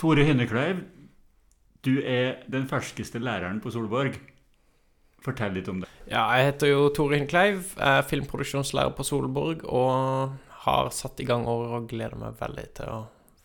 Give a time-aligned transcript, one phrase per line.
[0.00, 0.80] Tore Hynnekleiv,
[1.86, 4.18] du er den ferskeste læreren på Solborg.
[5.22, 5.90] Fortell litt om det.
[6.10, 10.34] Ja, jeg heter jo Tore Hynnekleiv, er filmproduksjonslærer på Solborg og
[10.64, 13.00] har satt i gang året og gleder meg veldig til å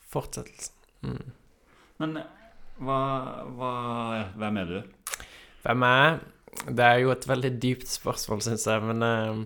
[0.09, 0.73] fortsette.
[1.05, 1.27] Mm.
[2.01, 2.09] Men
[2.81, 3.01] hva,
[3.53, 3.73] hva,
[4.33, 4.79] hvem er du?
[5.61, 6.13] Hvem er jeg?
[6.73, 9.45] Det er jo et veldig dypt spørsmål, syns jeg, men eh,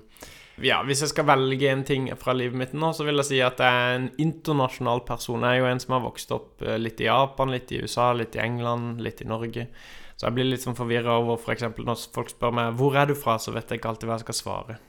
[0.65, 3.39] ja, hvis jeg skal velge en ting fra livet mitt nå, så vil jeg si
[3.43, 5.43] at jeg er en internasjonal person.
[5.45, 8.11] Jeg er jo en som har vokst opp eh, litt i Japan, litt i USA,
[8.17, 9.67] litt i England, litt i Norge.
[10.15, 11.65] Så jeg blir litt sånn forvirra over f.eks.
[11.73, 14.17] For når folk spør meg 'Hvor er du fra?', så vet jeg ikke alltid hva
[14.19, 14.79] jeg skal svare.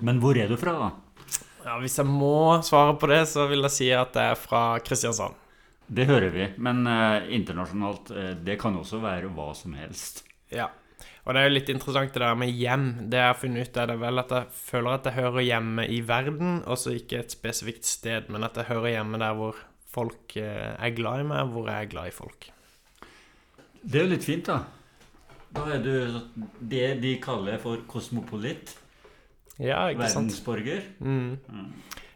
[0.00, 0.90] Men hvor er du fra, da?
[1.62, 4.78] Ja, Hvis jeg må svare på det, så vil jeg si at jeg er fra
[4.82, 5.36] Kristiansand.
[5.86, 6.46] Det hører vi.
[6.56, 10.24] Men eh, internasjonalt, eh, det kan også være hva som helst.
[10.50, 10.70] Ja.
[11.22, 12.86] Og det er jo litt interessant det der med hjem.
[13.12, 15.84] Det jeg har funnet ut, er det vel at jeg føler at jeg hører hjemme
[15.86, 19.60] i verden, altså ikke et spesifikt sted, men at jeg hører hjemme der hvor
[19.92, 22.48] folk eh, er glad i meg, hvor jeg er glad i folk.
[23.82, 24.62] Det er jo litt fint, da.
[25.52, 25.94] Da er du
[26.58, 28.74] det de kaller for kosmopolitt.
[29.60, 30.32] Ja, ikke sant?
[30.32, 30.86] Verdensborger.
[30.98, 31.36] Mm.
[31.46, 31.66] Ja,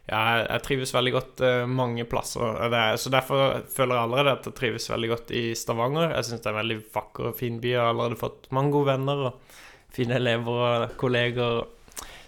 [0.07, 2.61] jeg, jeg trives veldig godt eh, mange plasser.
[2.71, 6.13] Det er, så derfor føler jeg allerede at jeg trives veldig godt i Stavanger.
[6.15, 7.73] Jeg syns det er en veldig vakker og fin by.
[7.73, 9.57] Jeg har allerede fått mange gode venner og
[9.97, 11.65] fine elever og kolleger.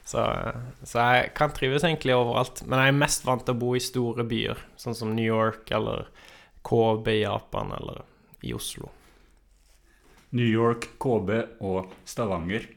[0.03, 0.25] Så,
[0.83, 2.65] så jeg kan trives egentlig overalt.
[2.65, 5.71] Men jeg er mest vant til å bo i store byer, sånn som New York
[5.75, 6.09] eller
[6.67, 8.03] KB i Japan eller
[8.43, 8.91] i Oslo.
[10.35, 11.31] New York, KB
[11.63, 12.67] og Stavanger.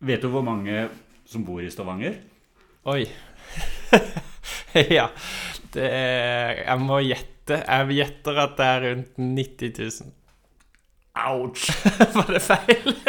[0.00, 0.88] Vet du hvor mange
[1.28, 2.22] som bor i Stavanger?
[2.88, 3.04] Oi.
[4.98, 5.08] ja.
[5.74, 7.62] Det er Jeg må gjette.
[7.62, 10.14] Jeg gjetter at det er rundt 90 000.
[11.16, 11.70] Ouch!
[12.16, 12.94] Var det feil?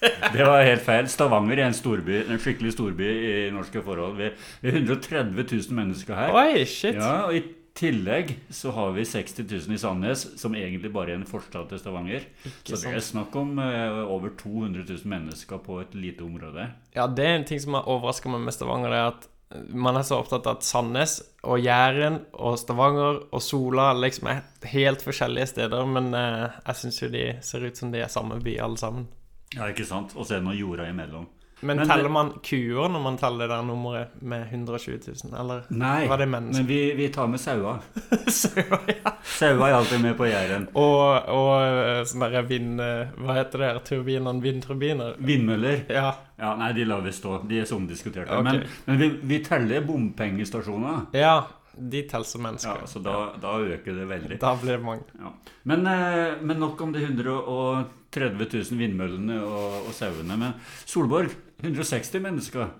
[0.00, 1.08] Det var helt feil.
[1.12, 4.14] Stavanger er en storby, en skikkelig storby i norske forhold.
[4.16, 4.30] Vi
[4.62, 6.32] vi er 130 000 mennesker her.
[6.32, 6.96] Oi, shit.
[6.96, 7.42] Ja, og I
[7.76, 11.82] tillegg så har vi 60 000 i Sandnes, som egentlig bare er en forstad til
[11.82, 12.24] Stavanger.
[12.44, 16.70] Ikke Så det er snakk om uh, over 200 000 mennesker på et lite område.
[16.96, 19.28] Ja, det er en ting som har overraska meg med Stavanger, det er at
[19.68, 24.44] man er så opptatt av at Sandnes og Jæren og Stavanger og Sola liksom er
[24.70, 28.38] helt forskjellige steder, men eh, jeg syns jo de ser ut som de er samme
[28.44, 29.08] by, alle sammen.
[29.56, 30.14] Ja, ikke sant?
[30.14, 31.26] Og så er det noe jorda imellom.
[31.62, 35.66] Men, Men teller man kuer når man teller det der nummeret med 120 000, eller
[35.76, 36.62] Nei, var det mennesker?
[36.62, 37.82] men vi, vi tar med sauer.
[38.32, 39.12] sauer, ja.
[39.22, 40.66] Sauer er alltid med på Jæren.
[40.72, 42.80] Og, og eh, sånne der vind...
[42.80, 44.40] eh, Hva heter det her turbinene?
[44.44, 45.14] Vindturbiner?
[45.20, 45.84] Vindmøller.
[45.92, 46.14] Ja.
[46.40, 47.42] Ja, Nei, de lar vi stå.
[47.50, 48.32] De er så omdiskuterte.
[48.40, 48.42] Okay.
[48.62, 51.08] Men, men vi, vi teller bompengestasjoner.
[51.16, 51.38] ja.
[51.80, 52.80] De teller som Ja, mennesker.
[52.90, 54.36] så da, da øker det veldig.
[54.42, 55.04] Da blir det mange.
[55.22, 55.30] Ja.
[55.70, 60.36] Men, eh, men nok om de 130 000 vindmøllene og, og sauene.
[60.36, 61.30] Men Solborg,
[61.62, 62.70] 160 mennesker.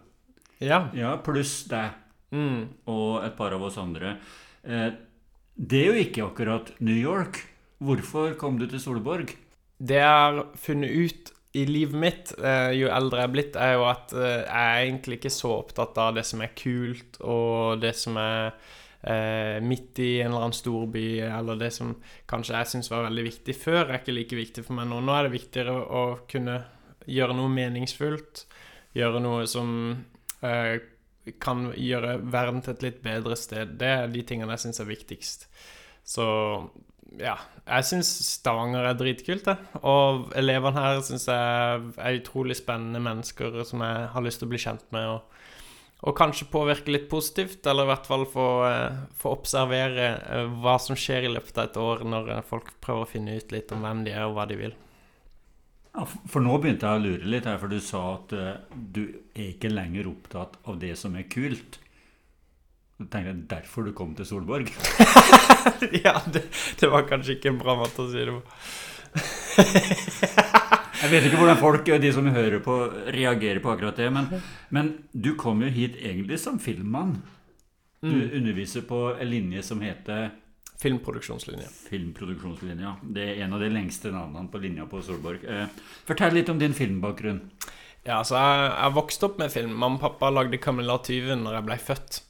[0.61, 0.89] Ja.
[0.95, 1.97] Ja, pluss deg
[2.33, 2.69] Mm.
[2.87, 4.13] og et par av oss andre.
[4.63, 4.93] Eh,
[5.59, 7.41] det er jo ikke akkurat New York.
[7.83, 9.33] Hvorfor kom du til Solborg?
[9.83, 13.73] Det jeg har funnet ut i livet mitt, eh, jo eldre jeg er blitt, er
[13.75, 17.81] jo at eh, jeg er egentlig ikke så opptatt av det som er kult, og
[17.83, 18.53] det som er
[19.03, 21.97] eh, midt i en eller annen storby, eller det som
[22.31, 25.01] kanskje jeg syns var veldig viktig før, er ikke like viktig for meg nå.
[25.03, 26.61] Nå er det viktigere å kunne
[27.11, 28.45] gjøre noe meningsfullt,
[28.97, 29.71] gjøre noe som
[30.47, 30.81] eh,
[31.43, 33.77] kan gjøre verden til et litt bedre sted.
[33.81, 35.47] Det er de tingene jeg syns er viktigst.
[36.07, 36.27] Så
[37.19, 37.37] ja,
[37.67, 39.57] jeg syns Stavanger er dritkult, det.
[39.83, 44.53] Og elevene her syns jeg er utrolig spennende mennesker som jeg har lyst til å
[44.53, 45.09] bli kjent med.
[45.17, 45.41] Og,
[46.07, 50.79] og kanskje påvirke litt positivt, eller i hvert fall få, eh, få observere eh, hva
[50.83, 53.85] som skjer i løpet av et år, når folk prøver å finne ut litt om
[53.85, 54.79] hvem de er, og hva de vil.
[55.95, 59.03] Ja, for nå begynte jeg å lure litt her, for du sa at uh, du
[59.35, 61.81] er ikke lenger opptatt av det som er kult.
[63.01, 64.71] Så tenkte jeg derfor du kom til Solborg.
[66.05, 66.45] ja, det,
[66.79, 68.43] det var kanskje ikke en bra måte å si det på.
[71.01, 72.75] Jeg vet ikke hvordan folk, eh, de som hører på,
[73.17, 74.27] reagerer på akkurat det, men,
[74.69, 77.17] men du kom jo hit egentlig som filmmann.
[78.05, 78.31] Du Mm.
[78.39, 80.31] underviser på en linje som heter
[80.81, 81.67] Filmproduksjonslinje.
[81.91, 82.95] filmproduksjonslinja.
[83.03, 85.45] Det er en av de lengste navnene på linja på Solborg.
[85.45, 85.67] Eh,
[86.09, 87.43] fortell litt om din filmbakgrunn.
[88.07, 89.75] Ja, altså, jeg, jeg vokste opp med film.
[89.77, 92.21] Mamma og pappa lagde 'Camilla tyven' når jeg ble født.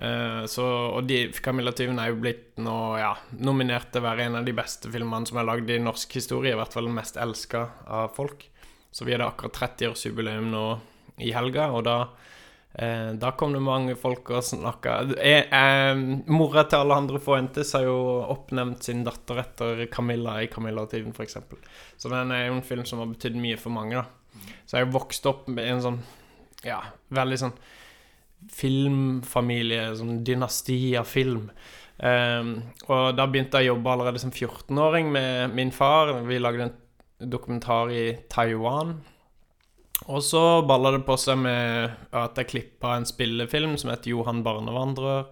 [0.00, 0.64] Eh, så,
[0.96, 4.48] og de, 'Camilla tyven' er jo blitt nå, ja, nominert til å være en av
[4.48, 6.54] de beste filmene som er lagd i norsk historie.
[6.54, 8.48] I hvert fall den mest elska av folk.
[8.90, 10.64] Så vi hadde akkurat 30-årsjubileum nå
[11.20, 11.98] i helga, og da
[12.72, 17.72] Eh, da kom det mange folk og snakka eh, eh, Mora til alle andre Fuentes
[17.74, 17.96] har jo
[18.30, 21.36] oppnevnt sin datter etter Camilla i 'Camilla-tiden', f.eks.
[21.98, 24.46] Så den er jo en film som har betydd mye for mange, da.
[24.70, 26.00] Så jeg vokste opp med en sånn
[26.62, 27.58] Ja, veldig sånn
[28.48, 31.50] filmfamilie, sånn dynasti av film.
[32.00, 32.52] Um,
[32.88, 36.12] og da begynte jeg å jobbe allerede som 14-åring med min far.
[36.24, 38.94] Vi lagde en dokumentar i Taiwan.
[40.08, 44.44] Og så balla det på seg med at jeg klippa en spillefilm som heter Johan
[44.46, 45.28] barnevandrer.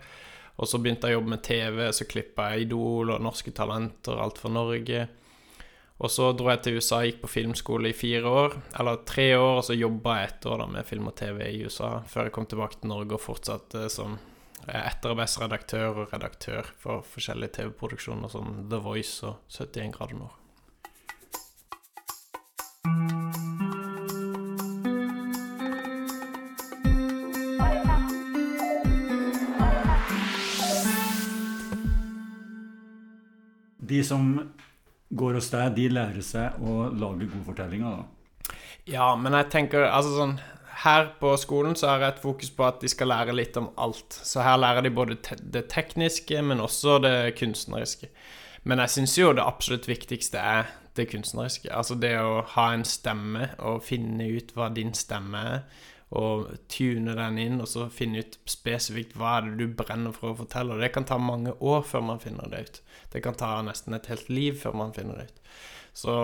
[0.58, 4.18] Og så begynte jeg å jobbe med TV, så klippa jeg Idol og Norske Talenter,
[4.18, 5.06] Alt for Norge.
[5.98, 9.54] Og så dro jeg til USA, gikk på filmskole i fire år, eller tre år,
[9.58, 12.34] og så jobba jeg ett år da med film og TV i USA, før jeg
[12.36, 14.18] kom tilbake til Norge og fortsatte som
[14.68, 20.36] etterarbeidsredaktør og redaktør for forskjellige TV-produksjoner som The Voice og 71 grader nord.
[33.88, 34.30] De som
[35.08, 38.54] går hos deg, de lærer seg å lage gode fortellinger, da.
[38.88, 40.38] Ja, men jeg tenker altså sånn
[40.78, 43.66] Her på skolen så har jeg et fokus på at de skal lære litt om
[43.82, 44.14] alt.
[44.14, 48.06] Så her lærer de både te det tekniske, men også det kunstneriske.
[48.62, 51.72] Men jeg syns jo det absolutt viktigste er det kunstneriske.
[51.74, 55.66] Altså det å ha en stemme og finne ut hva din stemme er.
[56.16, 60.32] Og tune den inn, og så finne ut spesifikt hva er det du brenner for
[60.32, 60.76] å fortelle.
[60.76, 62.80] Og det kan ta mange år før man finner det ut.
[63.12, 65.44] Det kan ta nesten et helt liv før man finner det ut.
[65.92, 66.14] Så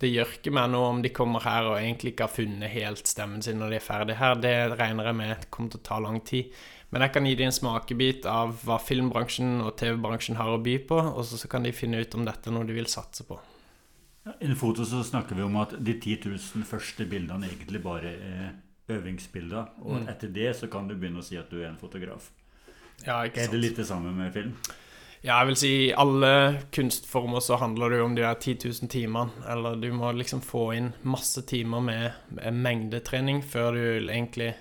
[0.00, 3.08] det gjør ikke meg noe om de kommer her og egentlig ikke har funnet helt
[3.08, 4.38] stemmen sin når de er ferdige her.
[4.40, 6.54] Det regner jeg med kommer til å ta lang tid.
[6.90, 10.78] Men jeg kan gi dem en smakebit av hva filmbransjen og TV-bransjen har å by
[10.88, 13.36] på, og så kan de finne ut om dette er noe de vil satse på.
[14.30, 18.10] I en foto så snakker vi om at de 10 000 første bildene egentlig bare
[18.16, 18.50] er
[18.96, 19.74] øvingsbilder.
[19.84, 20.10] Og mm.
[20.12, 22.30] etter det så kan du begynne å si at du er en fotograf.
[23.06, 23.46] Ja, ikke sant.
[23.46, 24.54] Er det litt det samme med film?
[25.20, 26.32] Ja, jeg vil si i alle
[26.72, 29.44] kunstformer så handler det jo om de der 10 000 timene.
[29.52, 34.54] Eller du må liksom få inn masse timer med, med mengdetrening før du egentlig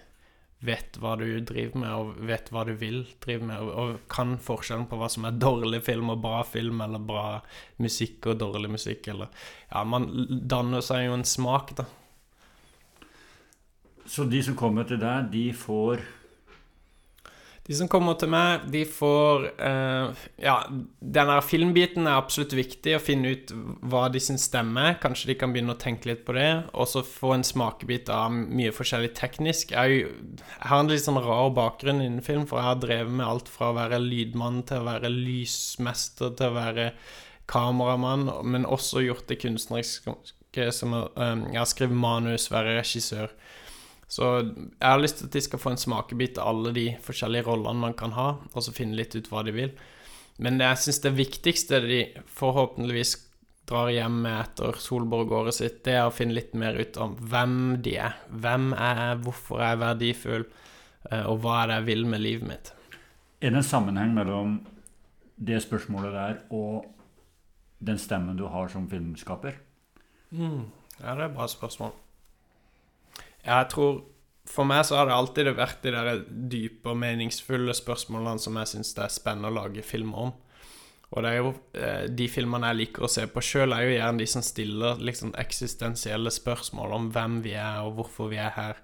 [0.60, 4.36] vet hva du driver med, og vet hva du vil drive med, og, og kan
[4.44, 7.40] forskjellen på hva som er dårlig film og bra film, eller bra
[7.80, 9.32] musikk og dårlig musikk, eller
[9.70, 11.88] Ja, man danner seg jo en smak, da.
[14.10, 16.02] Så de som kommer til deg, de får
[17.70, 20.56] de som kommer til meg, de får uh, Ja,
[20.98, 23.54] denne filmbiten er absolutt viktig, å finne ut
[23.86, 24.96] hva de syns stemmer.
[25.04, 26.48] Kanskje de kan begynne å tenke litt på det.
[26.74, 29.76] Og så få en smakebit av mye forskjellig teknisk.
[29.78, 33.28] Jeg, jeg, har en litt sånn rar bakgrunn innen film, for jeg har drevet med
[33.28, 36.90] alt fra å være lydmann til å være lysmester til å være
[37.54, 40.18] kameramann, men også gjort det kunstneriske
[40.74, 43.30] som um, Jeg har skrevet manus, være regissør.
[44.10, 47.46] Så jeg har lyst til at de skal få en smakebit av alle de forskjellige
[47.46, 49.76] rollene man kan ha, og så finne litt ut hva de vil.
[50.42, 52.00] Men jeg syns det viktigste de
[52.40, 53.14] forhåpentligvis
[53.70, 57.60] drar hjem med etter Solborg-året sitt, det er å finne litt mer ut om hvem
[57.86, 58.18] de er.
[58.34, 60.48] Hvem er jeg, hvorfor er jeg verdifull,
[61.12, 62.74] eh, og hva er det jeg vil med livet mitt.
[63.40, 64.60] Er det en sammenheng mellom
[65.38, 66.90] det spørsmålet der og
[67.86, 69.62] den stemmen du har som filmskaper?
[70.32, 70.66] Mm.
[71.00, 71.94] Ja, det er et bra spørsmål.
[73.50, 74.04] Jeg tror
[74.50, 78.72] For meg så har det alltid vært de der dype og meningsfulle spørsmålene som jeg
[78.72, 80.32] syns det er spennende å lage filmer om.
[81.10, 83.94] Og det er jo eh, de filmene jeg liker å se på sjøl, er jo
[83.96, 88.54] gjerne de som stiller liksom eksistensielle spørsmål om hvem vi er, og hvorfor vi er
[88.58, 88.82] her.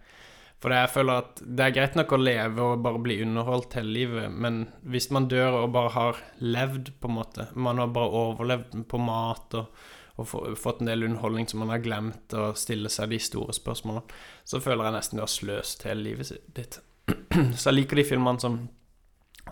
[0.63, 3.93] For jeg føler at det er greit nok å leve og bare bli underholdt hele
[3.93, 8.23] livet, men hvis man dør og bare har levd, på en måte Man har bare
[8.23, 12.91] overlevd på mat og og fått en del underholdning som man har glemt å stille
[12.91, 14.05] seg de store spørsmålene,
[14.47, 16.79] så føler jeg nesten du har sløst hele livet ditt.
[17.59, 18.55] Så jeg liker de filmene som,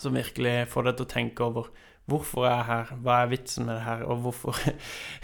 [0.02, 1.68] som virkelig får deg til å tenke over
[2.10, 4.58] hvorfor er jeg her, hva er vitsen med det her, og hvorfor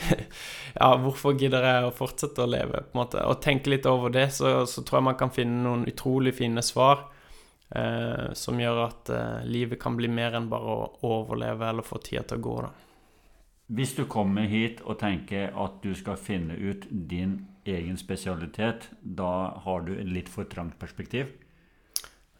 [0.80, 3.24] Ja, hvorfor gidder jeg å fortsette å leve, på en måte.
[3.28, 6.64] Og tenke litt over det, så, så tror jeg man kan finne noen utrolig fine
[6.64, 7.08] svar.
[7.70, 12.00] Eh, som gjør at eh, livet kan bli mer enn bare å overleve eller få
[12.02, 12.89] tida til å gå, da.
[13.70, 17.36] Hvis du kommer hit og tenker at du skal finne ut din
[17.70, 21.30] egen spesialitet, da har du et litt for trangt perspektiv?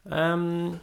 [0.10, 0.80] Um,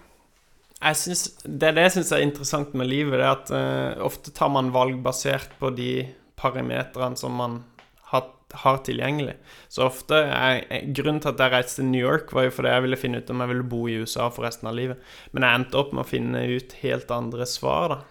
[0.78, 3.18] jeg synes, det er det jeg syns er interessant med livet.
[3.18, 6.06] Det er at uh, ofte tar man valg basert på de
[6.38, 7.64] parametrene som man
[8.12, 9.34] har, har, tilgjengelig.
[9.72, 10.62] Så ofte er,
[10.94, 13.32] Grunnen til at jeg reiste til New York, var jo fordi jeg ville finne ut
[13.34, 15.02] om jeg ville bo i USA for resten av livet.
[15.34, 18.04] Men jeg endte opp med å finne ut helt andre svar, da.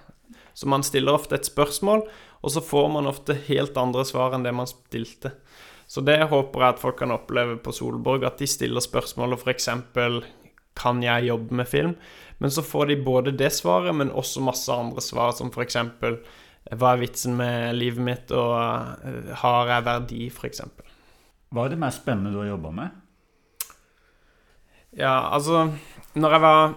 [0.56, 2.06] Så man stiller ofte et spørsmål,
[2.42, 5.34] og så får man ofte helt andre svar enn det man stilte.
[5.86, 9.70] Så det håper jeg at folk kan oppleve på Solborg, at de stiller spørsmålet f.eks.:
[10.76, 11.96] Kan jeg jobbe med film?
[12.40, 15.78] Men så får de både det svaret, men også masse andre svar, som f.eks.:
[16.72, 18.56] Hva er vitsen med livet mitt, og
[19.06, 20.62] eh, har jeg verdi, f.eks.?
[21.52, 23.02] Hva er det mest spennende du har jobba med?
[24.96, 25.74] Ja, altså
[26.16, 26.76] Når jeg var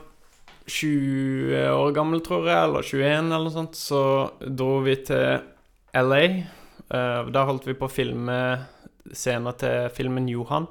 [0.68, 4.02] 20 år gammel, tror jeg, eller 21 eller noe sånt, så
[4.44, 5.40] dro vi til
[5.96, 6.22] LA.
[6.88, 8.38] Uh, da holdt vi på å filme
[9.16, 10.68] scener til filmen Johan.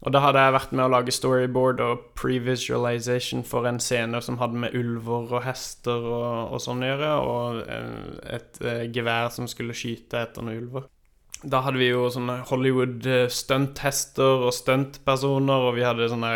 [0.00, 4.38] Og da hadde jeg vært med å lage storyboard og pre-visualization for en scene som
[4.40, 9.48] hadde med ulver og hester og, og sånn å gjøre, og et et gevær som
[9.50, 10.88] skulle skyte etter noen ulver.
[11.40, 16.32] Da hadde vi jo sånne Hollywood-stunthester og stuntpersoner, og vi hadde sånne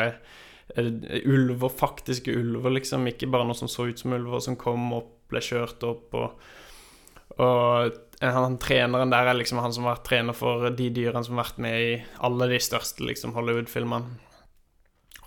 [0.77, 3.07] ulver, faktiske ulver, liksom.
[3.11, 7.41] Ikke bare noe som så ut som ulver, som kom opp, ble kjørt opp, og,
[7.41, 11.37] og han treneren der er liksom han som har vært trener for de dyrene som
[11.37, 11.95] har vært med i
[12.25, 14.21] alle de største liksom, Hollywood-filmene.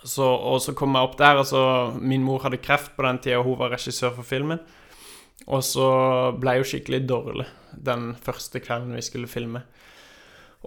[0.03, 1.63] og så kom jeg opp der, og så
[1.99, 4.61] Min mor hadde kreft på den tida, og hun var regissør for filmen.
[5.47, 5.87] Og så
[6.39, 9.61] ble jeg jo skikkelig dårlig den første kvelden vi skulle filme.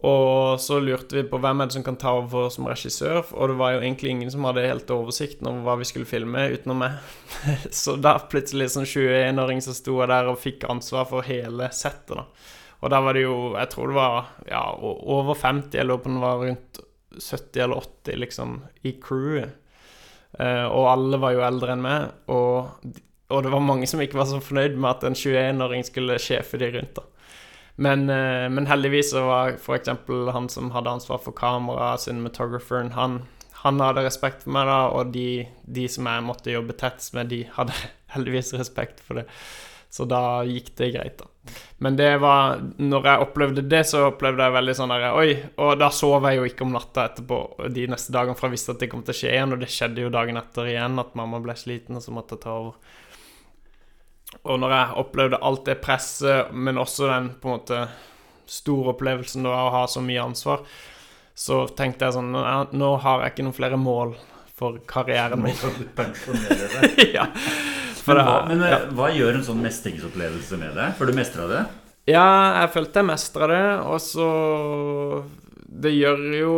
[0.01, 3.51] Og så lurte vi på hvem er det som kan ta over som regissør, og
[3.51, 6.81] det var jo egentlig ingen som hadde helt oversikten over hva vi skulle filme, utenom
[6.85, 7.11] meg.
[7.83, 12.17] så da plutselig som 21-åring så sto jeg der og fikk ansvar for hele settet,
[12.17, 12.25] da.
[12.81, 16.09] Og da var det jo Jeg tror det var ja, over 50, jeg lurer på
[16.09, 16.81] om var rundt
[17.19, 18.57] 70 eller 80, liksom,
[18.87, 19.57] i crewet.
[20.39, 22.93] Uh, og alle var jo eldre enn meg, og,
[23.35, 26.61] og det var mange som ikke var så fornøyd med at en 21-åring skulle sjefe
[26.63, 27.10] de rundt, da.
[27.81, 29.89] Men, eh, men, heldigvis så var f.eks.
[30.35, 33.23] han som hadde ansvar for kamera, cinematographeren, han,
[33.63, 37.33] han hadde respekt for meg, da, og de, de, som jeg måtte jobbe tettest med,
[37.33, 37.77] de hadde
[38.15, 39.27] heldigvis respekt for det.
[39.91, 41.27] Så da gikk det greit, da.
[41.83, 45.33] Men det var Når jeg opplevde det, så opplevde jeg veldig sånn der Oi!
[45.65, 47.39] Og da sov jeg jo ikke om natta etterpå
[47.75, 49.73] de neste dagene, for jeg visste at det kom til å skje igjen, og det
[49.73, 52.99] skjedde jo dagen etter igjen, at mamma ble sliten, og så måtte jeg ta over.
[54.45, 57.83] Og når jeg opplevde alt det presset, men også den på en måte
[58.51, 60.65] store opplevelsen av å ha så mye ansvar,
[61.35, 64.15] så tenkte jeg sånn Nå har jeg ikke noen flere mål
[64.61, 65.57] for karrieren min.
[65.57, 65.71] Nå
[67.17, 67.27] ja.
[68.07, 68.81] Men, hva, men ja.
[68.97, 70.97] hva, gjør en sånn mestringsopplevelse med deg?
[70.99, 71.61] For du mestra det?
[72.11, 72.27] Ja,
[72.63, 74.29] jeg følte jeg mestra det, og så
[75.71, 76.55] det gjør jo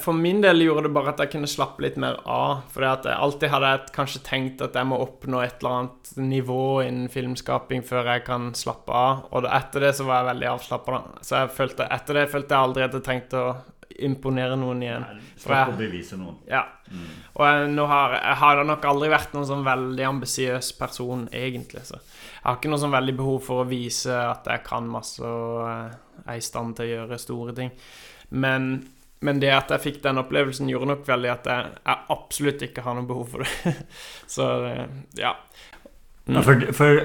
[0.00, 2.62] For min del gjorde det bare at jeg kunne slappe litt mer av.
[2.72, 6.62] For jeg alltid hadde jeg kanskje tenkt at jeg må oppnå et eller annet nivå
[6.86, 9.26] innen filmskaping før jeg kan slappe av.
[9.36, 11.02] Og etter det så var jeg veldig avslappa.
[11.20, 13.52] Så jeg følte, etter det følte jeg aldri at jeg trengte å
[14.00, 15.04] imponere noen igjen.
[15.40, 16.40] For å bevise noen.
[16.48, 16.64] Ja.
[16.88, 17.08] Mm.
[17.36, 21.84] Og jeg, har, jeg har nok aldri vært noen sånn veldig ambisiøs person, egentlig.
[21.90, 22.00] Så
[22.40, 25.60] jeg har ikke noe sånn veldig behov for å vise at jeg kan masse og
[26.24, 27.68] er i stand til å gjøre store ting.
[28.32, 28.70] Men,
[29.20, 32.86] men, det at jeg fikk den opplevelsen, gjorde nok veldig at jeg, jeg absolutt ikke
[32.86, 33.74] har noe behov for det.
[34.36, 34.48] Så
[35.20, 35.34] ja.
[36.24, 36.38] Mm.
[36.38, 37.04] ja for, for,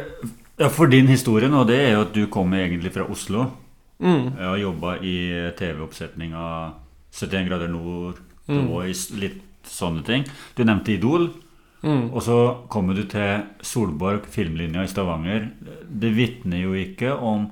[0.69, 3.49] for, din historie nå, det er jo at du kommer egentlig fra Oslo.
[3.99, 4.37] Mm.
[4.39, 5.17] Jeg har jobba i
[5.59, 6.45] TV-oppsetninga
[7.11, 8.69] 71 grader nord, mm.
[8.71, 8.87] og
[9.19, 10.23] litt sånne ting.
[10.55, 11.33] Du nevnte Idol.
[11.85, 12.09] Mm.
[12.15, 12.37] Og så
[12.71, 15.51] kommer du til Solborg filmlinja i Stavanger.
[15.85, 17.45] Det vitner jo ikke om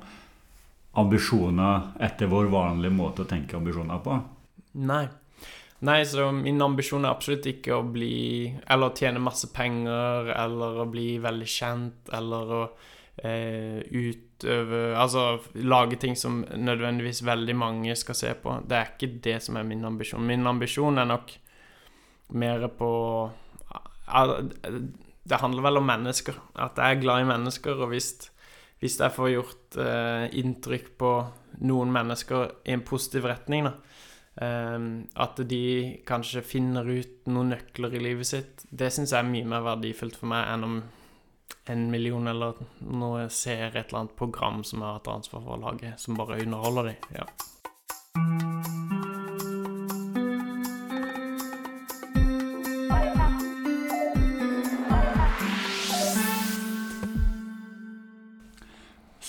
[0.98, 4.18] ambisjoner etter vår vanlige måte å tenke ambisjoner på?
[4.82, 5.06] Nei.
[5.84, 10.80] Nei, så min ambisjon er absolutt ikke å bli Eller å tjene masse penger, eller
[10.80, 12.62] å bli veldig kjent, eller å
[13.20, 18.58] eh, utøve Altså lage ting som nødvendigvis veldig mange skal se på.
[18.64, 20.24] Det er ikke det som er min ambisjon.
[20.26, 21.36] Min ambisjon er nok
[22.40, 22.92] mer på
[24.06, 26.38] Det handler vel om mennesker.
[26.60, 28.14] At jeg er glad i mennesker, og hvis
[28.84, 31.12] hvis jeg får gjort eh, inntrykk på
[31.64, 33.78] noen mennesker i en positiv retning, da.
[34.44, 34.88] Eh,
[35.24, 35.64] at de
[36.08, 38.68] kanskje finner ut noen nøkler i livet sitt.
[38.68, 40.78] Det syns jeg er mye mer verdifullt for meg enn om
[41.72, 45.56] en million eller noe ser et eller annet program som jeg har hatt ansvar for
[45.56, 47.22] å lage, som bare underholder dem.
[47.22, 48.83] Ja.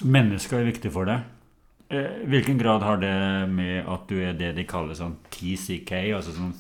[0.05, 1.25] Mennesker er viktig for deg.
[1.93, 3.15] Eh, hvilken grad har det
[3.53, 6.55] med at du er det de kaller sånn TCK, altså sånn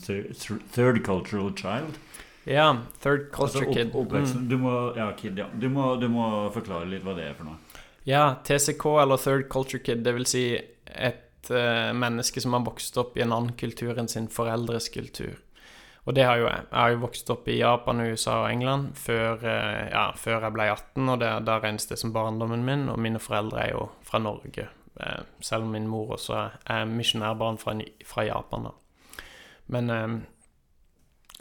[0.74, 1.96] Third Cultural Child?
[2.44, 2.68] Ja,
[3.00, 3.94] Third Culture altså, Kid.
[3.94, 4.48] Mm.
[4.48, 5.48] Du, må, ja, kid ja.
[5.48, 7.80] du, må, du må forklare litt hva det er for noe.
[8.04, 13.00] Ja, TCK eller Third Culture Kid, det vil si et uh, menneske som har vokst
[13.00, 15.38] opp i en annen kultur enn sin foreldres kultur.
[16.04, 16.64] Og det har jo jeg.
[16.68, 20.52] Jeg har jo vokst opp i Japan, USA og England før, eh, ja, før jeg
[20.56, 22.88] ble 18, og det, da regnes det som barndommen min.
[22.92, 24.68] Og mine foreldre er jo fra Norge,
[25.00, 28.68] eh, selv om min mor også er misjonærbarn fra, fra, Japan.
[28.68, 29.24] da.
[29.66, 30.14] Men eh,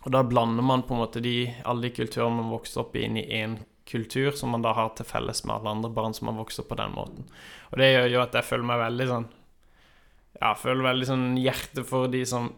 [0.04, 3.06] Og da blander man på en måte de, alle de kulturene man vokste opp i,
[3.06, 6.28] inn i én kultur, som man da har til felles med alle andre barn som
[6.28, 7.28] har vokst opp på den måten.
[7.72, 9.32] Og det gjør jo at jeg føler meg veldig sånn
[10.42, 12.50] Ja, føler veldig sånn hjerte for de som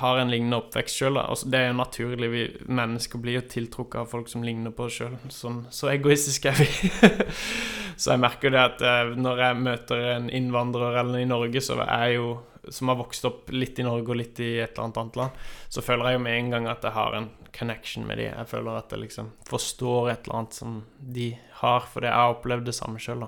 [0.00, 1.20] har en lignende oppvekst sjøl.
[1.46, 2.30] Det er jo naturlig.
[2.32, 5.14] Vi mennesker blir jo tiltrukket av folk som ligner på oss sjøl.
[5.32, 6.90] Sånn, så egoistiske er vi.
[8.00, 11.78] så jeg merker det at eh, når jeg møter en innvandrer eller i Norge, så
[11.84, 12.34] er jeg jo
[12.72, 15.46] som har vokst opp litt i Norge og litt i et eller annet annet land,
[15.68, 18.28] så føler jeg jo med en gang at jeg har en connection med de.
[18.30, 22.36] Jeg føler at jeg liksom forstår et eller annet som de har, fordi jeg har
[22.36, 23.26] opplevd det samme sjøl.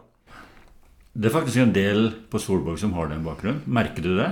[1.16, 3.62] Det er faktisk en del på Solborg som har den bakgrunnen.
[3.64, 4.30] Merker du det?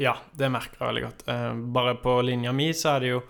[0.00, 1.24] Ja, det merker jeg veldig godt.
[1.28, 3.22] Eh, bare på linja mi så er det jo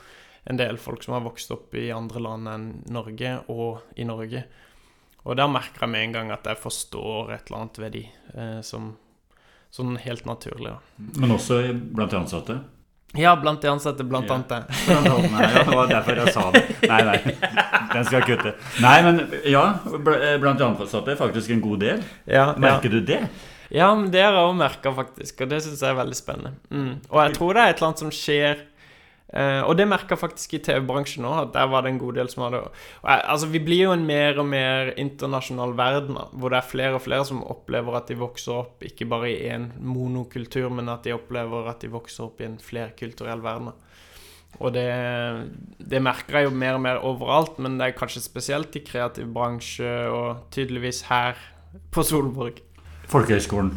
[0.45, 4.45] en del folk som har vokst opp i andre land enn Norge, og i Norge.
[5.23, 8.05] Og der merker jeg med en gang at jeg forstår et eller annet ved de
[8.35, 8.93] eh, som
[9.73, 10.75] sånn helt naturlig.
[10.75, 11.11] Da.
[11.23, 12.59] Men også blant de ansatte?
[13.17, 14.35] Ja, blant de ansatte, blant ja.
[14.39, 14.65] annet.
[14.89, 16.63] nei, ja, det var derfor jeg sa det.
[16.89, 17.17] Nei, nei,
[17.93, 18.53] den skal jeg kutte.
[18.81, 19.65] Nei, men ja,
[20.41, 22.05] blant de ansatte faktisk en god del.
[22.25, 22.99] Ja, Merker ja.
[22.99, 23.21] du det?
[23.73, 25.41] Ja, men det har jeg òg merka, faktisk.
[25.41, 26.53] Og det syns jeg er veldig spennende.
[26.69, 26.93] Mm.
[27.09, 28.69] Og jeg tror det er et eller annet som skjer
[29.33, 32.29] Uh, og det merka faktisk i TV-bransjen òg, at der var det en god del
[32.29, 36.59] som hadde og, Altså, vi blir jo en mer og mer internasjonal verden, hvor det
[36.59, 40.69] er flere og flere som opplever at de vokser opp ikke bare i én monokultur,
[40.69, 43.73] men at de opplever at de vokser opp i en flerkulturell verden.
[44.61, 44.85] Og det,
[45.81, 49.33] det merker jeg jo mer og mer overalt, men det er kanskje spesielt i kreativ
[49.33, 51.41] bransje, og tydeligvis her
[51.89, 52.61] på Solborg.
[53.13, 53.73] Folkehøgskolen.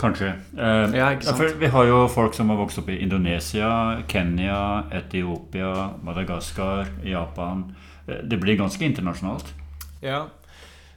[0.00, 0.32] Kanskje.
[0.58, 1.12] Eh, ja,
[1.58, 7.68] vi har jo folk som har vokst opp i Indonesia, Kenya, Etiopia, Madagaskar, Japan.
[8.08, 9.52] Eh, det blir ganske internasjonalt.
[10.02, 10.24] Ja.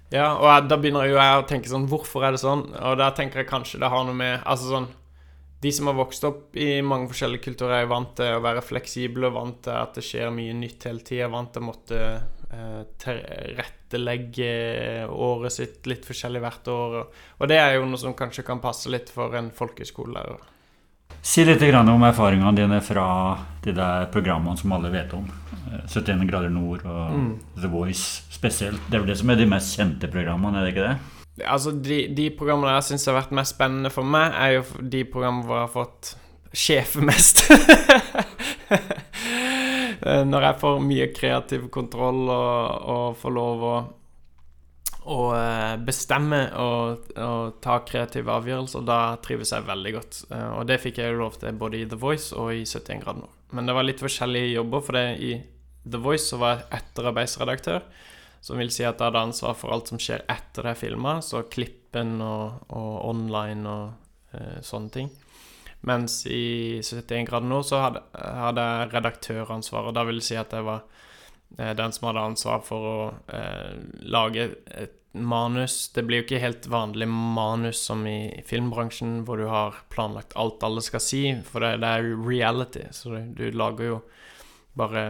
[0.10, 2.66] ja og da begynner jo jeg å tenke sånn Hvorfor er det sånn?
[2.76, 4.88] Og da tenker jeg kanskje det har noe med Altså sånn
[5.64, 9.30] De som har vokst opp i mange forskjellige kulturer, er vant til å være fleksible
[9.30, 11.30] og vant til at det skjer mye nytt hele tida.
[11.32, 12.02] Vant til å måtte
[12.48, 12.84] Eh,
[13.88, 17.08] tilrettelegge året sitt litt forskjellig hvert år.
[17.39, 20.39] Og det er jo noe som kanskje kan passe litt for en folkehøyskolelærer.
[21.22, 25.27] Si litt om erfaringene dine fra de der programmene som alle vet om.
[25.88, 27.32] 71 eh, grader nord og mm.
[27.58, 28.80] The Voice spesielt.
[28.88, 31.45] Det er vel det som er de mest kjente programmene, er det ikke det?
[31.45, 35.04] Altså, De, de programmene jeg syns har vært mest spennende for meg, er jo de
[35.06, 36.15] programmene hvor jeg har fått
[36.58, 37.43] sjefe mest.
[40.08, 43.76] Eh, når jeg får mye kreativ kontroll og, og får lov å,
[45.12, 50.22] å eh, bestemme og, og, ta kreative avgjørelser, da trives jeg veldig godt.
[50.32, 53.26] Eh, og det fikk jeg lov til både i The Voice og i 71 grader
[53.26, 53.36] nord.
[53.56, 55.34] Men det var litt forskjellige jobber, for det i
[55.88, 57.88] The Voice så var jeg etterarbeidsredaktør.
[58.43, 61.17] Som vil si at jeg hadde ansvar for alt som skjer etter det er filma,
[61.26, 65.10] så klippen og, og online og eh, sånne ting.
[65.86, 68.90] Mens i 71 grader nord så hadde, hadde jeg
[69.46, 70.84] og da vil jeg si at jeg var
[71.60, 72.98] eh, den som hadde ansvar for å
[73.34, 73.76] eh,
[74.10, 75.88] lage et manus.
[75.94, 80.63] Det blir jo ikke helt vanlig manus som i filmbransjen, hvor du har planlagt alt
[80.66, 83.98] alle skal si, for det, det er reality, så du lager jo
[84.78, 85.08] bare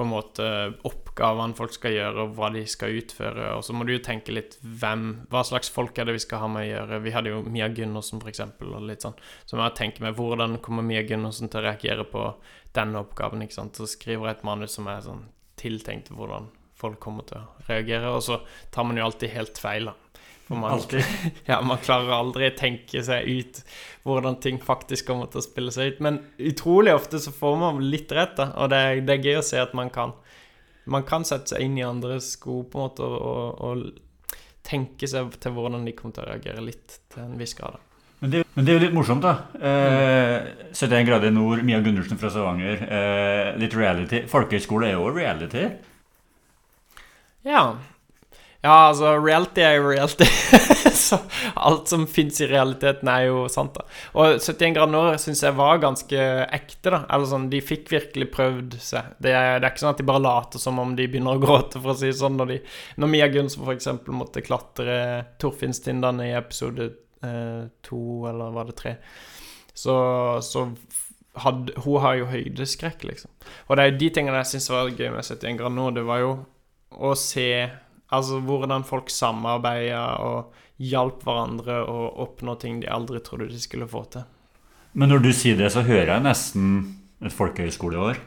[0.00, 0.44] på en måte
[0.88, 3.50] oppgavene folk skal gjøre, og hva de skal utføre.
[3.58, 6.40] Og så må du jo tenke litt hvem Hva slags folk er det vi skal
[6.44, 7.00] ha med å gjøre?
[7.04, 9.18] Vi hadde jo Mia Gundersen, eksempel, og litt sånn.
[9.44, 12.24] Så må jeg tenke meg hvordan kommer Mia Gundersen til å reagere på
[12.76, 13.76] denne oppgaven, ikke sant.
[13.76, 15.26] Så skriver jeg et manus som er sånn
[15.60, 16.48] tiltenkt hvordan
[16.80, 18.40] folk kommer til å reagere, og så
[18.72, 19.96] tar man jo alltid helt feil, da.
[20.50, 20.80] Man,
[21.50, 23.60] ja, man klarer aldri å tenke seg ut
[24.02, 26.00] hvordan ting faktisk kommer til å spille seg ut.
[26.02, 26.18] Men
[26.50, 28.50] utrolig ofte så får man litt rett, da.
[28.58, 30.16] Og det er, det er gøy å se at man kan
[30.90, 34.30] Man kan sette seg inn i andres sko på en måte og, og, og
[34.66, 37.76] tenke seg til hvordan de kommer til å reagere litt til en viss grad.
[38.20, 39.34] Men det, men det, er jo litt morsomt, da.
[39.56, 42.82] Eh, 71 grader nord, Mia Gundersen fra Stavanger.
[42.84, 44.24] Eh, litt reality.
[44.28, 45.68] Folkehøyskole er jo reality.
[47.48, 47.62] Ja.
[48.60, 50.26] Ja, altså, reality er jo reality.
[51.66, 53.86] alt som fins i realiteten, er jo sant, da.
[54.12, 57.00] Og 71 grader nord syns jeg var ganske ekte, da.
[57.08, 59.14] Eller sånn, de fikk virkelig prøvd seg.
[59.16, 61.42] Det er, det er, ikke sånn at de bare later som om de begynner å
[61.46, 62.60] gråte, for å si det sånn, når, de,
[63.00, 63.90] når Mia Gunsvold f.eks.
[64.12, 65.00] måtte klatre
[65.40, 66.92] Torfinnstindane i episode
[67.24, 68.96] eh, to, eller var det tre,
[69.72, 69.94] så,
[70.44, 70.68] så
[71.40, 73.32] hadde, hun har jo høydeskrekk, liksom.
[73.68, 75.96] Og det er jo de tingene jeg syns var gøy med 71 grader nord.
[75.96, 76.34] Det var jo
[77.00, 77.46] å se
[78.16, 83.88] Altså hvordan folk samarbeida og hjalp hverandre å oppnå ting de aldri trodde de skulle
[83.90, 84.26] få til.
[84.92, 86.72] Men når du sier det, så hører jeg nesten
[87.22, 88.18] et folkehøyskoleår.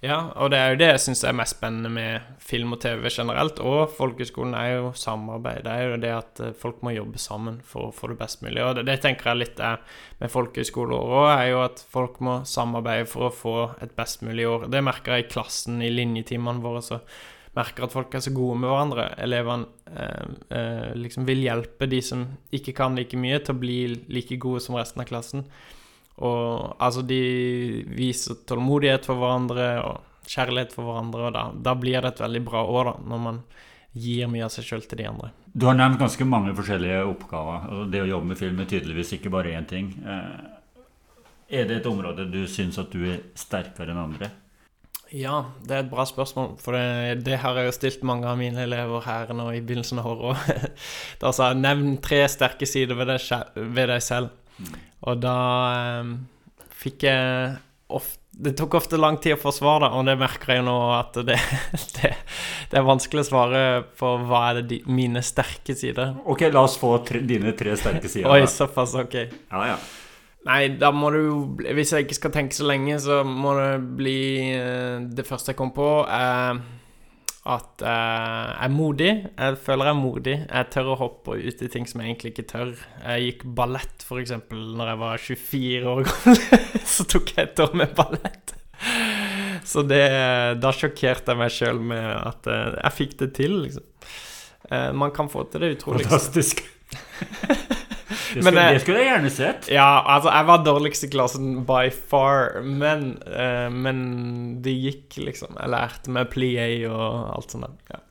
[0.00, 3.02] Ja, og det er jo det jeg syns er mest spennende med film og TV
[3.12, 3.58] generelt.
[3.60, 5.66] Og folkehøyskolen er jo samarbeid.
[5.66, 8.40] Det er jo det at eh, folk må jobbe sammen for å få det best
[8.40, 8.62] mulig.
[8.64, 9.82] Og det, det tenker jeg litt er
[10.22, 14.48] med folkehøyskoleåret òg, er jo at folk må samarbeide for å få et best mulig
[14.48, 14.70] år.
[14.72, 16.80] Det merker jeg i klassen, i linjetimene våre.
[16.86, 17.02] så
[17.56, 19.08] merker at folk er så gode med hverandre.
[19.22, 23.80] Elevene eh, eh, liksom vil hjelpe de som ikke kan like mye, til å bli
[24.12, 25.46] like gode som resten av klassen.
[26.20, 27.22] Og altså, de
[27.96, 32.42] viser tålmodighet for hverandre og kjærlighet for hverandre, og da, da blir det et veldig
[32.46, 33.42] bra år, da, når man
[33.98, 35.32] gir mye av seg sjøl til de andre.
[35.50, 37.64] Du har nevnt ganske mange forskjellige oppgaver.
[37.74, 39.90] og Det å jobbe med film er tydeligvis ikke bare én ting.
[40.04, 40.36] Eh,
[41.58, 44.30] er det et område du syns at du er sterkere enn andre?
[45.10, 48.38] Ja, det er et bra spørsmål, for det, det har jeg jo stilt mange av
[48.38, 50.70] mine elever her nå i begynnelsen av året.
[51.22, 54.30] Da sa jeg 'nevn tre sterke sider ved deg, ved deg selv'.
[54.60, 54.78] Mm.
[55.10, 55.36] Og da
[55.74, 56.14] eh,
[56.82, 57.58] fikk jeg
[57.90, 60.66] ofte det tok ofte lang tid å få svar, da, og det merker jeg jo
[60.68, 61.36] nå at det,
[61.98, 62.12] det,
[62.70, 63.62] det er vanskelig å svare
[63.98, 66.14] på hva er de, mine sterke sider.
[66.24, 68.30] Ok, la oss få tre, dine tre sterke sider.
[68.30, 69.18] Oi, såpass, ok.
[69.50, 69.76] Ja, ja.
[70.48, 71.38] Nei, da må du jo
[71.76, 74.20] Hvis jeg ikke skal tenke så lenge, så må det bli
[74.56, 76.62] eh, Det første jeg kom på, er
[77.50, 79.10] at jeg er modig.
[79.32, 80.34] Jeg føler jeg er modig.
[80.44, 82.74] Jeg tør å hoppe ut i ting som jeg egentlig ikke tør.
[83.00, 84.34] Jeg gikk ballett, f.eks.
[84.52, 86.42] når jeg var 24 år gammel.
[86.94, 88.54] så tok jeg et år med ballett.
[89.66, 90.04] Så det
[90.60, 93.88] Da sjokkerte jeg meg sjøl med at eh, jeg fikk det til, liksom.
[94.70, 96.04] Eh, man kan få til det utrolig.
[96.04, 96.64] Fantastisk.
[98.30, 99.70] Det skulle, men, det skulle, jeg gjerne sett.
[99.72, 104.04] Ja, altså, jeg var dårligst i klassen by far, men, uh, men
[104.64, 105.56] det gikk, liksom.
[105.58, 107.90] Jeg lærte meg plié og alt sånt.
[107.90, 108.04] Ja.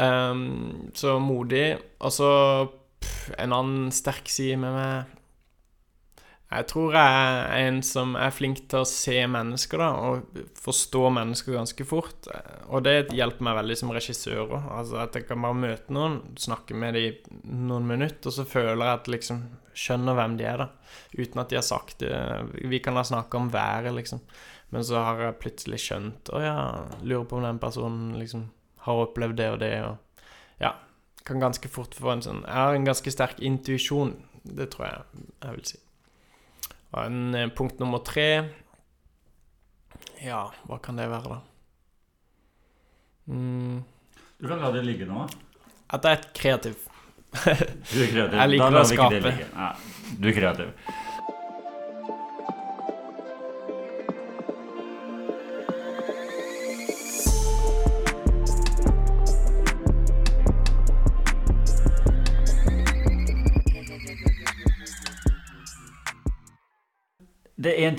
[0.00, 1.74] Um, så modig.
[2.00, 2.30] Og så
[3.38, 5.16] en annen sterk side med meg
[6.50, 11.02] jeg tror jeg er en som er flink til å se mennesker, da, og forstå
[11.14, 12.26] mennesker ganske fort.
[12.66, 14.56] Og det hjelper meg veldig som regissør òg.
[14.74, 18.82] Altså at jeg kan bare møte noen, snakke med dem noen minutter, og så føler
[18.82, 19.44] jeg at liksom
[19.78, 20.96] skjønner hvem de er, da.
[21.14, 22.10] Uten at de har sagt det.
[22.72, 24.22] Vi kan da snakke om været, liksom.
[24.74, 26.56] Men så har jeg plutselig skjønt Å ja,
[27.02, 28.44] lurer på om den personen liksom
[28.84, 30.74] har opplevd det og det, og ja.
[31.26, 34.16] Kan ganske fort få en sånn Jeg har en ganske sterk intuisjon.
[34.42, 35.80] Det tror jeg jeg vil si.
[36.96, 38.48] En eh, punkt nummer tre
[40.24, 41.40] Ja, hva kan det være, da?
[43.30, 43.82] Mm.
[44.40, 45.26] Du kan la det ligge nå.
[45.90, 46.80] At jeg er kreativ.
[47.30, 48.34] du er kreativ.
[48.34, 49.32] Jeg liker å skape.
[50.18, 50.72] Du er kreativ.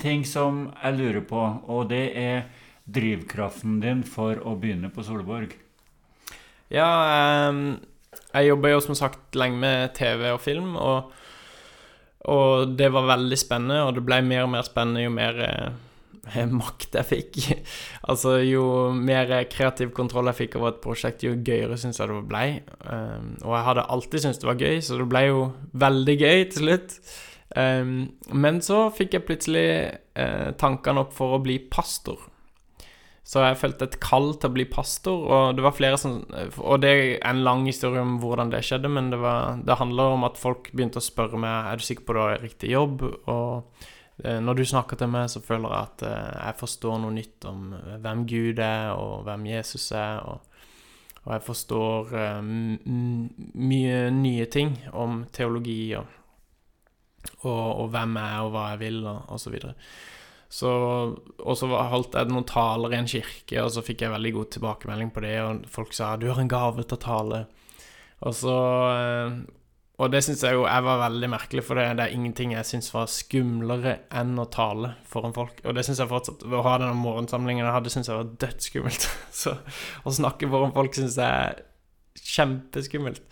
[0.02, 2.44] Ting som jeg lurer på, og det er
[2.92, 5.54] drivkraften din for å begynne på Solborg.
[6.72, 6.88] Ja,
[7.52, 7.76] um,
[8.32, 11.12] jeg jobber jo som sagt lenge med TV og film, og,
[12.24, 16.46] og, det var veldig spennende, og det ble mer og mer spennende jo mer eh,
[16.62, 17.40] makt jeg fikk.
[18.10, 18.64] altså, jo
[18.96, 22.46] mer kreativ kontroll jeg fikk over et prosjekt, jo gøyere syns jeg det ble.
[22.86, 25.44] Um, og jeg hadde alltid syntes det var gøy, så det ble jo
[25.84, 26.98] veldig gøy til slutt.
[27.56, 29.66] Um, men så fikk jeg plutselig
[30.16, 32.20] uh, tankene opp for å bli pastor.
[33.28, 36.16] Så jeg følte et kall til å bli pastor, og det var flere som
[36.58, 40.16] Og det er en lang historie om hvordan det skjedde, men det, var, det handler
[40.16, 43.04] om at folk begynte å spørre meg Er du sikker på du har riktig jobb.
[43.30, 43.84] Og
[44.24, 47.46] uh, når du snakker til meg, så føler jeg at uh, jeg forstår noe nytt
[47.52, 47.68] om
[48.02, 50.24] hvem Gud er, og hvem Jesus er.
[50.24, 50.48] og,
[51.22, 52.08] og jeg forstår
[52.42, 56.21] mye nye ting om teologi og
[57.42, 59.74] og, og, hvem jeg er, og hva jeg vil, og, og så videre.
[60.52, 60.70] Så,
[61.40, 64.50] og så holdt jeg noen taler i en kirke, og så fikk jeg veldig god
[64.52, 67.46] tilbakemelding på det, og folk sa 'du har en gave til å tale'.
[68.22, 68.56] Og så
[68.92, 69.32] eh,
[70.02, 72.66] Og det syns jeg jo jeg var veldig merkelig, for det, det er ingenting jeg
[72.66, 75.60] syns var skumlere enn å tale foran folk.
[75.64, 78.32] Og det syns jeg fortsatt Ved å ha denne morgensamlingen jeg hadde, syns jeg var
[78.44, 79.08] dødsskummelt.
[79.42, 79.56] Så
[80.04, 81.62] å snakke foran folk syns jeg er
[82.18, 83.22] kjempeskummelt.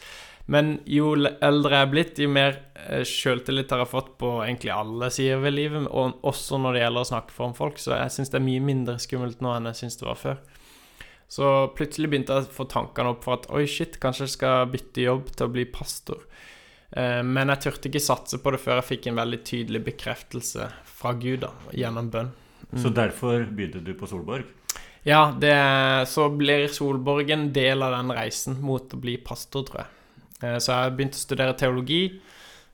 [0.50, 4.72] Men jo eldre jeg er blitt, jo mer eh, sjøltillit har jeg fått på egentlig
[4.74, 8.14] alle sider ved livet, og også når det gjelder å snakke foran folk, så jeg
[8.16, 10.40] syns det er mye mindre skummelt nå enn jeg syns det var før.
[11.30, 11.46] Så
[11.78, 15.04] plutselig begynte jeg å få tankene opp for at oi, shit, kanskje jeg skal bytte
[15.04, 16.24] jobb til å bli pastor.
[16.90, 20.66] Eh, men jeg turte ikke satse på det før jeg fikk en veldig tydelig bekreftelse
[20.96, 22.34] fra Gud da, gjennom bønn.
[22.72, 22.80] Mm.
[22.82, 24.50] Så derfor begynte du på Solborg?
[25.06, 25.54] Ja, det,
[26.10, 29.96] så blir Solborg en del av den reisen mot å bli pastor, tror jeg.
[30.42, 32.20] Eh, så jeg har begynt å studere teologi.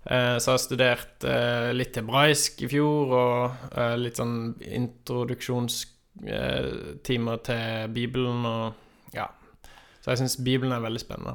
[0.06, 3.50] Eh, så jeg har studert eh, litt hebraisk i fjor, og
[4.00, 8.64] litt sånn introduksjonstimer til Bibelen og
[9.16, 9.26] ja.
[10.00, 11.34] Så jeg syns Bibelen er veldig spennende.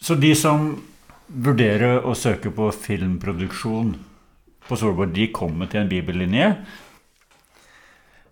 [0.00, 0.58] Så de som
[1.28, 3.94] vurderer å søke på filmproduksjon
[4.64, 6.56] på Solborg, de kommer til en bibellinje?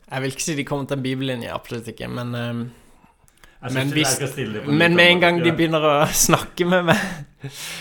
[0.09, 2.09] Jeg vil ikke si de kommer til en bibellinje, absolutt ikke.
[2.09, 2.29] Men
[3.61, 5.95] Men hvis- Men med en gang de begynner å
[6.27, 7.01] snakke med meg,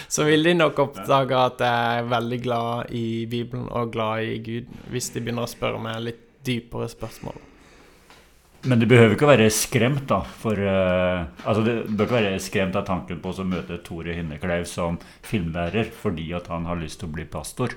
[0.09, 4.37] så vil de nok oppdage at jeg er veldig glad i Bibelen og glad i
[4.39, 7.37] Gud, hvis de begynner å spørre meg litt dypere spørsmål.
[8.67, 10.21] Men du behøver ikke å være skremt, da.
[10.41, 14.65] For uh, Altså, du bør ikke være skremt av tanken på å møte Tore Hinnekleiv
[14.65, 17.75] som filmlærer fordi at han har lyst til å bli pastor.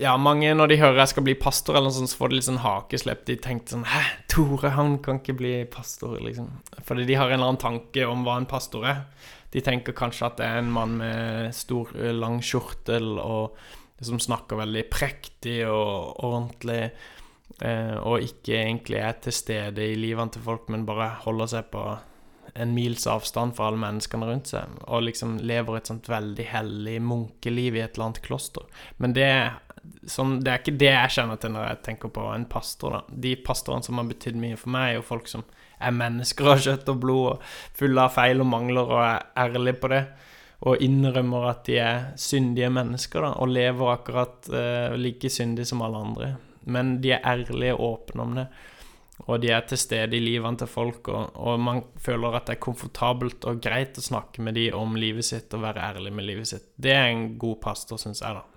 [0.00, 2.38] Ja, mange når de hører jeg skal bli pastor, eller noe sånt, så får de
[2.38, 3.22] litt sånn hakeslepp.
[3.28, 4.02] De tenkte sånn Hæ,
[4.32, 6.50] Tore, han kan ikke bli pastor, liksom.
[6.88, 9.04] Fordi de har en eller annen tanke om hva en pastor er.
[9.54, 13.54] De tenker kanskje at det er en mann med stor, eh, lang skjortel og
[14.04, 16.90] som snakker veldig prektig og ordentlig,
[17.62, 21.70] eh, og ikke egentlig er til stede i livene til folk, men bare holder seg
[21.70, 21.84] på
[22.54, 26.98] en mils avstand fra alle menneskene rundt seg, og liksom lever et sånt veldig hellig
[27.02, 28.66] munkeliv i et eller annet kloster.
[28.98, 29.30] Men det,
[30.10, 32.98] sånn, det er ikke det jeg kjenner til når jeg tenker på en pastor.
[32.98, 33.18] da.
[33.26, 35.44] De pastorene som har betydd mye for meg, er jo folk som
[35.80, 39.80] er mennesker av kjøtt og blod, og fulle av feil og mangler, og er ærlige
[39.82, 40.04] på det.
[40.64, 45.82] Og innrømmer at de er syndige mennesker, da, og lever akkurat uh, like syndig som
[45.84, 46.30] alle andre.
[46.64, 48.46] Men de er ærlige og åpne om det.
[49.24, 52.56] Og de er til stede i livene til folk, og, og man føler at det
[52.56, 56.26] er komfortabelt og greit å snakke med de om livet sitt og være ærlig med
[56.28, 56.66] livet sitt.
[56.74, 58.53] Det er en god pastor, syns jeg, da.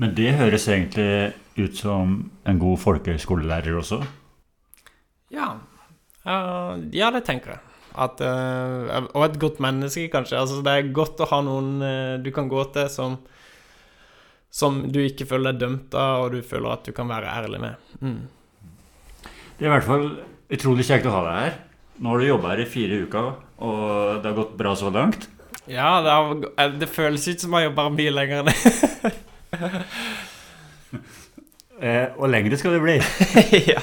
[0.00, 4.00] Men det høres egentlig ut som en god folkehøyskolelærer også.
[5.34, 5.52] Ja.
[6.24, 7.64] Uh, ja, det tenker jeg.
[8.00, 10.38] At, uh, og et godt menneske, kanskje.
[10.38, 13.20] Altså, det er godt å ha noen uh, du kan gå til som
[14.50, 17.60] Som du ikke føler deg dømt av, og du føler at du kan være ærlig
[17.62, 17.90] med.
[18.02, 18.24] Mm.
[19.60, 20.06] Det er i hvert fall
[20.50, 21.52] utrolig kjekt å ha deg her.
[22.00, 23.28] Nå har du jobba her i fire uker,
[23.62, 23.78] og
[24.18, 25.28] det har gått bra så langt.
[25.70, 26.32] Ja, det, har,
[26.64, 29.12] eh, det føles ikke som jeg jobber mye lenger enn det.
[31.80, 32.94] Eh, og lengre skal det bli.
[33.72, 33.80] ja.